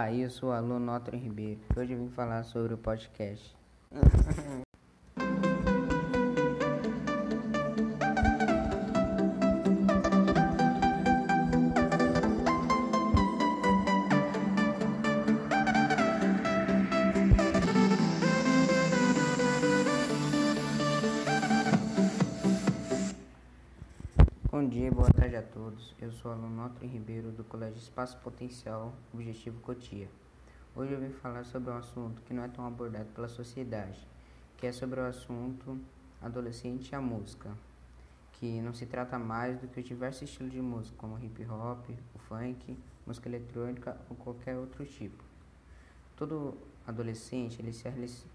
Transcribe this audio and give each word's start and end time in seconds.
Olá, 0.00 0.10
eu 0.14 0.30
sou 0.30 0.48
o 0.48 0.52
aluno 0.52 0.96
Otto 0.96 1.14
Ribeiro. 1.14 1.60
Hoje 1.76 1.92
eu 1.92 1.98
vim 1.98 2.08
falar 2.08 2.42
sobre 2.44 2.72
o 2.72 2.78
podcast. 2.78 3.54
Bom 24.60 24.68
dia, 24.68 24.92
boa 24.92 25.08
tarde 25.08 25.36
a 25.36 25.42
todos. 25.42 25.94
Eu 25.98 26.12
sou 26.12 26.30
aluno 26.30 26.66
Otto 26.66 26.84
Ribeiro 26.84 27.30
do 27.30 27.42
Colégio 27.42 27.78
Espaço 27.78 28.18
Potencial 28.18 28.92
Objetivo 29.10 29.58
Cotia. 29.62 30.06
Hoje 30.76 30.92
eu 30.92 31.00
vim 31.00 31.08
falar 31.08 31.44
sobre 31.44 31.70
um 31.70 31.78
assunto 31.78 32.20
que 32.20 32.34
não 32.34 32.44
é 32.44 32.48
tão 32.48 32.66
abordado 32.66 33.06
pela 33.14 33.26
sociedade, 33.26 34.06
que 34.58 34.66
é 34.66 34.72
sobre 34.72 35.00
o 35.00 35.06
assunto 35.06 35.80
adolescente 36.20 36.90
e 36.90 36.94
a 36.94 37.00
música, 37.00 37.48
que 38.32 38.60
não 38.60 38.74
se 38.74 38.84
trata 38.84 39.18
mais 39.18 39.58
do 39.58 39.66
que 39.66 39.80
os 39.80 39.86
diversos 39.86 40.28
estilos 40.28 40.52
de 40.52 40.60
música, 40.60 40.94
como 40.98 41.18
hip 41.18 41.42
hop, 41.46 41.88
o 42.14 42.18
funk, 42.18 42.76
música 43.06 43.30
eletrônica 43.30 43.96
ou 44.10 44.16
qualquer 44.16 44.58
outro 44.58 44.84
tipo. 44.84 45.24
Todo 46.14 46.52
adolescente 46.86 47.62
ele 47.62 47.72
se 47.72 47.88
realiza... 47.88 48.26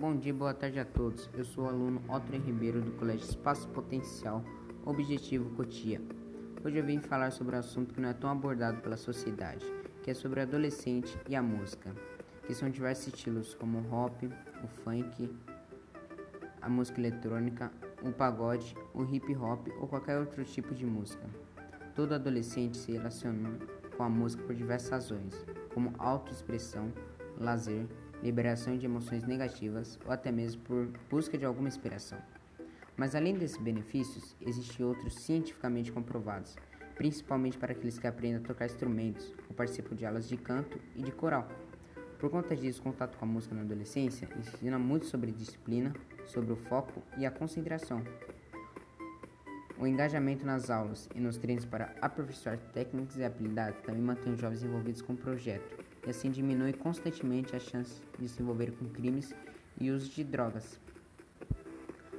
Bom 0.00 0.16
dia, 0.16 0.32
boa 0.32 0.54
tarde 0.54 0.80
a 0.80 0.84
todos. 0.86 1.28
Eu 1.34 1.44
sou 1.44 1.64
o 1.64 1.68
aluno 1.68 2.00
Otto 2.08 2.32
Ribeiro 2.32 2.80
do 2.80 2.90
Colégio 2.92 3.28
Espaço 3.28 3.68
Potencial 3.68 4.42
Objetivo 4.82 5.54
Cotia. 5.54 6.00
Hoje 6.64 6.78
eu 6.78 6.82
vim 6.82 7.00
falar 7.00 7.30
sobre 7.30 7.54
um 7.54 7.58
assunto 7.58 7.92
que 7.92 8.00
não 8.00 8.08
é 8.08 8.14
tão 8.14 8.30
abordado 8.30 8.80
pela 8.80 8.96
sociedade, 8.96 9.62
que 10.02 10.10
é 10.10 10.14
sobre 10.14 10.40
o 10.40 10.42
adolescente 10.42 11.14
e 11.28 11.36
a 11.36 11.42
música, 11.42 11.94
que 12.46 12.54
são 12.54 12.70
diversos 12.70 13.08
estilos 13.08 13.52
como 13.52 13.78
o 13.78 13.92
hop, 13.92 14.22
o 14.64 14.68
funk, 14.68 15.30
a 16.62 16.68
música 16.70 16.98
eletrônica, 16.98 17.70
o 18.02 18.10
pagode, 18.10 18.74
o 18.94 19.04
hip 19.04 19.36
hop 19.36 19.68
ou 19.82 19.86
qualquer 19.86 20.18
outro 20.18 20.42
tipo 20.44 20.74
de 20.74 20.86
música. 20.86 21.28
Todo 21.94 22.14
adolescente 22.14 22.78
se 22.78 22.92
relaciona 22.92 23.50
com 23.98 24.02
a 24.02 24.08
música 24.08 24.42
por 24.44 24.54
diversas 24.54 24.88
razões, 24.88 25.44
como 25.74 25.92
autoexpressão, 25.98 26.90
lazer, 27.36 27.86
liberação 28.22 28.76
de 28.76 28.86
emoções 28.86 29.24
negativas 29.24 29.98
ou 30.04 30.12
até 30.12 30.30
mesmo 30.30 30.62
por 30.62 30.88
busca 31.08 31.36
de 31.36 31.44
alguma 31.44 31.68
inspiração. 31.68 32.18
Mas 32.96 33.14
além 33.14 33.34
desses 33.34 33.56
benefícios, 33.56 34.36
existem 34.40 34.84
outros 34.84 35.14
cientificamente 35.14 35.90
comprovados, 35.90 36.56
principalmente 36.94 37.56
para 37.56 37.72
aqueles 37.72 37.98
que 37.98 38.06
aprendem 38.06 38.36
a 38.36 38.46
tocar 38.46 38.66
instrumentos 38.66 39.32
ou 39.48 39.54
participam 39.54 39.94
de 39.94 40.04
aulas 40.04 40.28
de 40.28 40.36
canto 40.36 40.78
e 40.94 41.02
de 41.02 41.10
coral. 41.10 41.48
Por 42.18 42.28
conta 42.28 42.54
disso, 42.54 42.80
o 42.80 42.84
contato 42.84 43.16
com 43.16 43.24
a 43.24 43.28
música 43.28 43.54
na 43.54 43.62
adolescência 43.62 44.28
ensina 44.36 44.78
muito 44.78 45.06
sobre 45.06 45.32
disciplina, 45.32 45.94
sobre 46.26 46.52
o 46.52 46.56
foco 46.56 47.02
e 47.16 47.24
a 47.24 47.30
concentração. 47.30 48.04
O 49.80 49.86
engajamento 49.86 50.44
nas 50.44 50.68
aulas 50.68 51.08
e 51.14 51.20
nos 51.20 51.38
treinos 51.38 51.64
para 51.64 51.94
aperfeiçoar 52.02 52.58
técnicas 52.74 53.16
e 53.16 53.24
habilidades 53.24 53.80
também 53.80 54.02
mantém 54.02 54.34
os 54.34 54.38
jovens 54.38 54.62
envolvidos 54.62 55.00
com 55.00 55.14
o 55.14 55.16
projeto 55.16 55.82
e 56.06 56.10
assim 56.10 56.30
diminui 56.30 56.74
constantemente 56.74 57.56
a 57.56 57.58
chance 57.58 58.02
de 58.18 58.28
se 58.28 58.42
envolver 58.42 58.72
com 58.72 58.84
crimes 58.90 59.34
e 59.80 59.90
uso 59.90 60.10
de 60.10 60.22
drogas. 60.22 60.78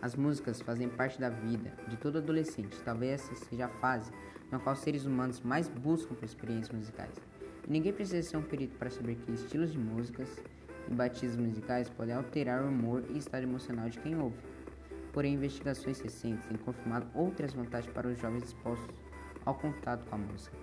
As 0.00 0.14
músicas 0.14 0.60
fazem 0.60 0.88
parte 0.88 1.20
da 1.20 1.30
vida 1.30 1.72
de 1.88 1.96
todo 1.96 2.18
adolescente, 2.18 2.80
talvez 2.84 3.14
essa 3.14 3.34
seja 3.46 3.66
a 3.66 3.68
fase 3.68 4.12
na 4.52 4.60
qual 4.60 4.76
os 4.76 4.80
seres 4.80 5.04
humanos 5.04 5.40
mais 5.40 5.68
buscam 5.68 6.14
por 6.14 6.24
experiências 6.24 6.72
musicais. 6.72 7.16
E 7.66 7.72
ninguém 7.72 7.92
precisa 7.92 8.22
ser 8.22 8.36
um 8.36 8.42
perito 8.42 8.76
para 8.76 8.88
saber 8.88 9.16
que 9.16 9.32
estilos 9.32 9.72
de 9.72 9.78
músicas 9.78 10.28
e 10.88 10.94
batidas 10.94 11.34
musicais 11.34 11.90
podem 11.90 12.14
alterar 12.14 12.62
o 12.62 12.68
humor 12.68 13.02
e 13.10 13.18
estado 13.18 13.42
emocional 13.42 13.88
de 13.88 13.98
quem 13.98 14.16
ouve. 14.16 14.36
Porém, 15.18 15.34
investigações 15.34 16.00
recentes 16.00 16.46
têm 16.46 16.56
confirmado 16.58 17.08
outras 17.12 17.52
vantagens 17.52 17.92
para 17.92 18.06
os 18.06 18.16
jovens 18.20 18.44
expostos 18.44 18.94
ao 19.44 19.52
contato 19.52 20.06
com 20.06 20.14
a 20.14 20.18
música. 20.18 20.56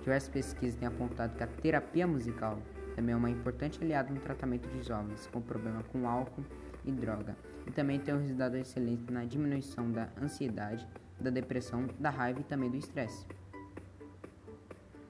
Diversas 0.00 0.28
pesquisas 0.28 0.78
têm 0.78 0.86
apontado 0.86 1.34
que 1.34 1.42
a 1.42 1.46
terapia 1.46 2.06
musical 2.06 2.58
também 2.94 3.14
é 3.14 3.16
uma 3.16 3.30
importante 3.30 3.82
aliada 3.82 4.12
no 4.12 4.20
tratamento 4.20 4.68
de 4.68 4.86
jovens 4.86 5.26
com 5.28 5.40
problema 5.40 5.82
com 5.84 6.06
álcool 6.06 6.44
e 6.84 6.92
droga, 6.92 7.34
e 7.66 7.70
também 7.70 7.98
tem 7.98 8.12
um 8.12 8.18
resultado 8.18 8.58
excelente 8.58 9.10
na 9.10 9.24
diminuição 9.24 9.90
da 9.90 10.10
ansiedade, 10.20 10.86
da 11.18 11.30
depressão, 11.30 11.88
da 11.98 12.10
raiva 12.10 12.40
e 12.40 12.44
também 12.44 12.68
do 12.68 12.76
estresse. 12.76 13.26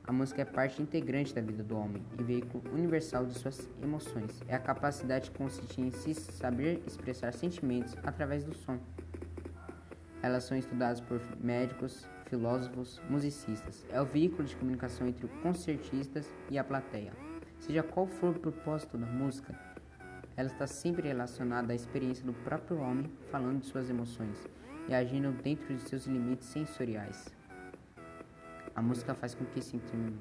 A 0.04 0.12
música 0.12 0.42
é 0.42 0.44
parte 0.44 0.82
integrante 0.82 1.32
da 1.32 1.40
vida 1.40 1.62
do 1.62 1.76
homem 1.76 2.02
e 2.18 2.22
veículo 2.24 2.64
universal 2.72 3.24
de 3.24 3.38
suas 3.38 3.68
emoções. 3.80 4.42
É 4.48 4.56
a 4.56 4.58
capacidade 4.58 5.30
que 5.30 5.38
consiste 5.38 5.80
em 5.80 5.92
se 5.92 6.12
saber 6.12 6.82
expressar 6.84 7.32
sentimentos 7.32 7.96
através 8.02 8.42
do 8.42 8.52
som. 8.52 8.80
Elas 10.20 10.42
são 10.44 10.56
estudadas 10.56 11.00
por 11.00 11.20
médicos, 11.40 12.04
filósofos, 12.26 13.00
musicistas. 13.08 13.86
É 13.90 14.00
o 14.00 14.04
veículo 14.04 14.42
de 14.42 14.56
comunicação 14.56 15.06
entre 15.06 15.26
os 15.26 15.32
concertistas 15.40 16.28
e 16.50 16.58
a 16.58 16.64
plateia. 16.64 17.12
Seja 17.60 17.84
qual 17.84 18.08
for 18.08 18.36
o 18.36 18.40
propósito 18.40 18.98
da 18.98 19.06
música, 19.06 19.54
ela 20.36 20.48
está 20.48 20.66
sempre 20.66 21.06
relacionada 21.06 21.72
à 21.72 21.76
experiência 21.76 22.24
do 22.24 22.32
próprio 22.32 22.78
homem 22.78 23.08
falando 23.30 23.60
de 23.60 23.66
suas 23.66 23.88
emoções 23.88 24.48
e 24.88 24.94
agindo 24.94 25.30
dentro 25.42 25.72
de 25.72 25.80
seus 25.82 26.06
limites 26.06 26.48
sensoriais. 26.48 27.32
A 28.74 28.80
música 28.80 29.14
faz 29.14 29.34
com 29.34 29.44
que 29.44 29.60
sintamos 29.60 30.14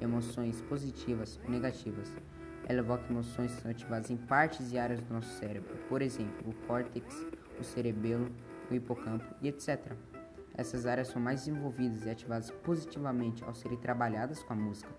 emoções 0.00 0.60
positivas 0.62 1.38
ou 1.44 1.50
negativas. 1.50 2.14
Ela 2.66 2.80
evoca 2.80 3.04
emoções 3.10 3.54
que 3.54 3.60
são 3.60 3.70
ativadas 3.70 4.10
em 4.10 4.16
partes 4.16 4.72
e 4.72 4.78
áreas 4.78 5.00
do 5.00 5.12
nosso 5.12 5.30
cérebro, 5.38 5.76
por 5.88 6.00
exemplo, 6.00 6.50
o 6.50 6.66
córtex, 6.66 7.26
o 7.58 7.64
cerebelo, 7.64 8.30
o 8.70 8.74
hipocampo 8.74 9.26
e 9.42 9.48
etc. 9.48 9.92
Essas 10.54 10.86
áreas 10.86 11.08
são 11.08 11.20
mais 11.20 11.40
desenvolvidas 11.40 12.04
e 12.04 12.10
ativadas 12.10 12.50
positivamente 12.50 13.44
ao 13.44 13.54
serem 13.54 13.78
trabalhadas 13.78 14.42
com 14.42 14.52
a 14.52 14.56
música. 14.56 14.90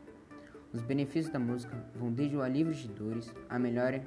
Os 0.74 0.82
benefícios 0.82 1.34
da 1.34 1.40
música 1.40 1.76
vão 1.96 2.12
desde 2.12 2.36
o 2.36 2.42
alívio 2.42 2.74
de 2.74 2.88
dores, 2.88 3.34
a 3.50 3.60
melhora 3.60 4.04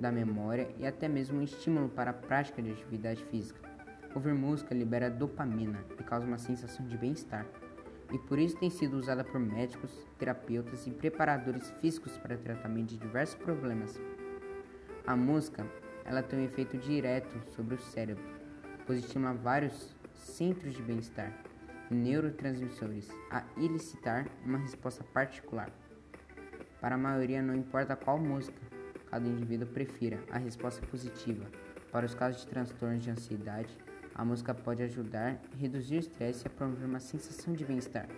da 0.00 0.10
memória 0.10 0.68
e 0.78 0.86
até 0.86 1.06
mesmo 1.06 1.38
um 1.38 1.42
estímulo 1.42 1.88
para 1.88 2.10
a 2.10 2.14
prática 2.14 2.62
de 2.62 2.70
atividade 2.70 3.24
física. 3.26 3.60
Ouvir 4.14 4.34
música 4.34 4.74
libera 4.74 5.10
dopamina 5.10 5.84
e 5.98 6.02
causa 6.02 6.26
uma 6.26 6.38
sensação 6.38 6.86
de 6.86 6.96
bem-estar, 6.96 7.46
e 8.12 8.18
por 8.18 8.38
isso 8.38 8.56
tem 8.56 8.70
sido 8.70 8.96
usada 8.96 9.22
por 9.22 9.38
médicos, 9.40 10.06
terapeutas 10.18 10.86
e 10.86 10.90
preparadores 10.90 11.70
físicos 11.80 12.16
para 12.18 12.36
tratamento 12.36 12.88
de 12.88 12.98
diversos 12.98 13.36
problemas. 13.36 14.00
A 15.06 15.16
música, 15.16 15.66
ela 16.04 16.22
tem 16.22 16.40
um 16.40 16.44
efeito 16.44 16.76
direto 16.76 17.40
sobre 17.52 17.74
o 17.74 17.78
cérebro, 17.78 18.24
pois 18.86 18.98
estimula 18.98 19.34
vários 19.34 19.94
centros 20.14 20.74
de 20.74 20.82
bem-estar 20.82 21.32
e 21.90 21.94
neurotransmissores 21.94 23.08
a 23.30 23.44
elicitar 23.56 24.26
uma 24.44 24.58
resposta 24.58 25.04
particular. 25.04 25.70
Para 26.80 26.94
a 26.94 26.98
maioria, 26.98 27.42
não 27.42 27.54
importa 27.54 27.96
qual 27.96 28.18
música 28.18 28.60
cada 29.10 29.26
indivíduo 29.26 29.66
prefira, 29.66 30.20
a 30.30 30.38
resposta 30.38 30.86
positiva. 30.86 31.44
Para 31.90 32.06
os 32.06 32.14
casos 32.14 32.42
de 32.42 32.46
transtornos 32.46 33.02
de 33.02 33.10
ansiedade, 33.10 33.76
a 34.14 34.24
música 34.24 34.54
pode 34.54 34.82
ajudar 34.82 35.40
a 35.52 35.56
reduzir 35.56 35.96
o 35.96 36.00
estresse 36.00 36.44
e 36.44 36.48
a 36.48 36.50
promover 36.50 36.86
uma 36.86 37.00
sensação 37.00 37.54
de 37.54 37.64
bem-estar, 37.64 38.08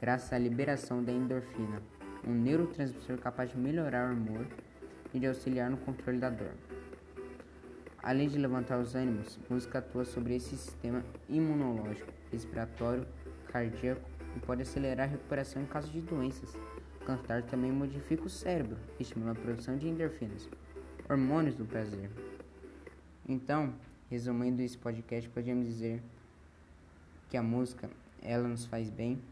graças 0.00 0.32
à 0.32 0.38
liberação 0.38 1.02
da 1.02 1.12
endorfina, 1.12 1.82
um 2.26 2.32
neurotransmissor 2.32 3.18
capaz 3.18 3.50
de 3.50 3.58
melhorar 3.58 4.10
o 4.10 4.14
humor 4.14 4.46
e 5.12 5.18
de 5.18 5.26
auxiliar 5.26 5.70
no 5.70 5.76
controle 5.76 6.18
da 6.18 6.30
dor. 6.30 6.52
Além 8.02 8.28
de 8.28 8.38
levantar 8.38 8.78
os 8.78 8.94
ânimos, 8.94 9.38
música 9.48 9.78
atua 9.78 10.04
sobre 10.04 10.34
esse 10.34 10.56
sistema 10.56 11.04
imunológico, 11.28 12.12
respiratório, 12.32 13.06
cardíaco 13.48 14.08
e 14.36 14.40
pode 14.40 14.62
acelerar 14.62 15.06
a 15.06 15.10
recuperação 15.10 15.62
em 15.62 15.66
caso 15.66 15.90
de 15.90 16.00
doenças. 16.00 16.56
Cantar 17.04 17.42
também 17.42 17.70
modifica 17.70 18.24
o 18.24 18.30
cérebro, 18.30 18.78
estimula 18.98 19.32
a 19.32 19.34
produção 19.34 19.76
de 19.76 19.88
endorfinas, 19.88 20.48
hormônios 21.08 21.54
do 21.54 21.64
prazer. 21.64 22.10
Então, 23.28 23.74
resumindo 24.10 24.60
esse 24.60 24.76
podcast, 24.76 25.30
podemos 25.30 25.64
dizer 25.64 26.02
que 27.28 27.36
a 27.36 27.42
música, 27.42 27.88
ela 28.20 28.48
nos 28.48 28.64
faz 28.64 28.90
bem, 28.90 29.22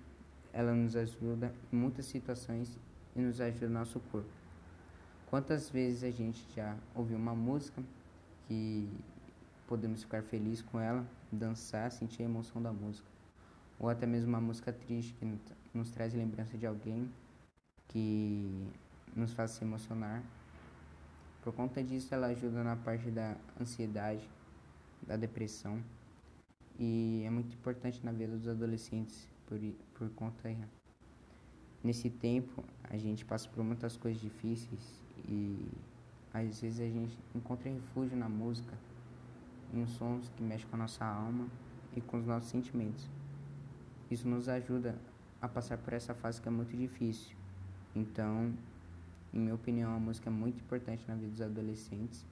ela 0.52 0.72
nos 0.72 0.94
ajuda 0.94 1.52
em 1.72 1.76
muitas 1.76 2.06
situações 2.06 2.78
e 3.16 3.20
nos 3.20 3.40
ajuda 3.40 3.66
no 3.66 3.74
nosso 3.74 3.98
corpo. 3.98 4.30
Quantas 5.26 5.68
vezes 5.68 6.04
a 6.04 6.10
gente 6.12 6.46
já 6.54 6.76
ouviu 6.94 7.16
uma 7.18 7.34
música 7.34 7.82
que 8.46 8.88
podemos 9.66 10.04
ficar 10.04 10.22
felizes 10.22 10.62
com 10.62 10.78
ela, 10.78 11.04
dançar, 11.30 11.90
sentir 11.90 12.22
a 12.22 12.26
emoção 12.26 12.62
da 12.62 12.72
música, 12.72 13.08
ou 13.80 13.88
até 13.88 14.06
mesmo 14.06 14.28
uma 14.28 14.40
música 14.40 14.72
triste 14.72 15.12
que 15.14 15.38
nos 15.74 15.90
traz 15.90 16.14
lembrança 16.14 16.56
de 16.56 16.66
alguém 16.66 17.10
que 17.88 18.70
nos 19.14 19.32
faz 19.32 19.50
se 19.50 19.64
emocionar. 19.64 20.22
Por 21.42 21.52
conta 21.52 21.82
disso, 21.82 22.14
ela 22.14 22.28
ajuda 22.28 22.62
na 22.62 22.76
parte 22.76 23.10
da 23.10 23.36
ansiedade, 23.60 24.28
da 25.06 25.16
depressão. 25.16 25.82
E 26.78 27.22
é 27.24 27.30
muito 27.30 27.54
importante 27.54 28.04
na 28.04 28.12
vida 28.12 28.36
dos 28.36 28.48
adolescentes 28.48 29.28
por, 29.46 29.58
por 29.94 30.10
conta 30.10 30.48
nesse 31.82 32.10
tempo 32.10 32.64
a 32.84 32.96
gente 32.96 33.24
passa 33.24 33.48
por 33.48 33.62
muitas 33.62 33.96
coisas 33.96 34.20
difíceis 34.20 35.02
e 35.28 35.68
às 36.32 36.60
vezes 36.60 36.80
a 36.80 36.88
gente 36.88 37.18
encontra 37.34 37.70
refúgio 37.70 38.16
na 38.16 38.28
música 38.28 38.76
em 39.72 39.86
sons 39.86 40.30
que 40.36 40.42
mexem 40.42 40.68
com 40.68 40.76
a 40.76 40.78
nossa 40.80 41.04
alma 41.04 41.46
e 41.96 42.00
com 42.00 42.18
os 42.18 42.26
nossos 42.26 42.48
sentimentos. 42.50 43.08
Isso 44.10 44.28
nos 44.28 44.48
ajuda 44.48 44.98
a 45.40 45.48
passar 45.48 45.78
por 45.78 45.92
essa 45.92 46.14
fase 46.14 46.40
que 46.40 46.48
é 46.48 46.50
muito 46.50 46.76
difícil. 46.76 47.36
Então 47.94 48.52
em 49.32 49.40
minha 49.40 49.54
opinião 49.54 49.94
a 49.94 49.98
música 49.98 50.28
é 50.28 50.32
muito 50.32 50.60
importante 50.60 51.04
na 51.06 51.14
vida 51.14 51.30
dos 51.30 51.40
adolescentes 51.40 52.24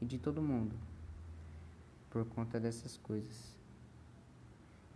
e 0.00 0.04
de 0.04 0.18
todo 0.18 0.42
mundo 0.42 0.74
por 2.14 2.24
conta 2.26 2.60
dessas 2.60 2.96
coisas 2.96 3.54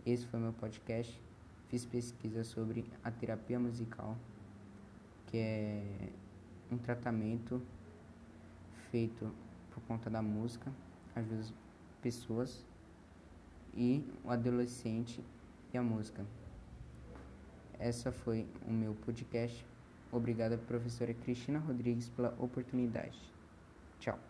esse 0.05 0.25
foi 0.25 0.39
meu 0.39 0.53
podcast. 0.53 1.21
Fiz 1.67 1.85
pesquisa 1.85 2.43
sobre 2.43 2.83
a 3.03 3.11
terapia 3.11 3.59
musical, 3.59 4.17
que 5.27 5.37
é 5.37 6.09
um 6.71 6.77
tratamento 6.77 7.61
feito 8.89 9.31
por 9.69 9.81
conta 9.83 10.09
da 10.09 10.21
música, 10.21 10.71
ajuda 11.15 11.41
as 11.41 11.53
pessoas 12.01 12.65
e 13.75 14.03
o 14.23 14.31
adolescente 14.31 15.23
e 15.71 15.77
a 15.77 15.83
música. 15.83 16.25
Essa 17.77 18.11
foi 18.11 18.47
o 18.67 18.71
meu 18.71 18.95
podcast. 18.95 19.63
Obrigada, 20.11 20.57
professora 20.57 21.13
Cristina 21.13 21.59
Rodrigues, 21.59 22.09
pela 22.09 22.35
oportunidade. 22.39 23.19
Tchau. 23.99 24.28